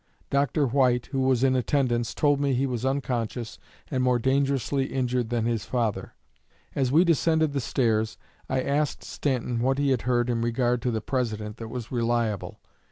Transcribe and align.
Doctor 0.31 0.65
White, 0.65 1.05
who 1.11 1.21
was 1.21 1.43
in 1.43 1.55
attendance, 1.55 2.15
told 2.15 2.39
me 2.41 2.55
he 2.55 2.65
was 2.65 2.83
unconscious 2.87 3.59
and 3.91 4.01
more 4.01 4.17
dangerously 4.17 4.85
injured 4.87 5.29
than 5.29 5.45
his 5.45 5.63
father.... 5.63 6.15
As 6.73 6.91
we 6.91 7.03
descended 7.03 7.53
the 7.53 7.61
stairs, 7.61 8.17
I 8.49 8.61
asked 8.63 9.03
Stanton 9.03 9.59
what 9.59 9.77
he 9.77 9.91
had 9.91 10.01
heard 10.01 10.31
in 10.31 10.41
regard 10.41 10.81
to 10.81 10.89
the 10.89 11.01
President 11.01 11.57
that 11.57 11.67
was 11.69 11.91
reliable. 11.91 12.59